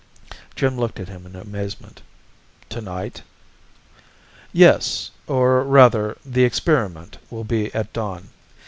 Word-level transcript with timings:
Jim 0.55 0.79
looked 0.79 0.99
at 0.99 1.07
him 1.09 1.27
in 1.27 1.35
amazement. 1.35 2.01
"To 2.69 2.81
night?" 2.81 3.21
"Yes. 4.51 5.11
Or 5.27 5.63
rather, 5.63 6.17
the 6.25 6.43
experiment 6.43 7.19
will 7.29 7.43
be 7.43 7.71
at 7.75 7.93
dawn. 7.93 8.29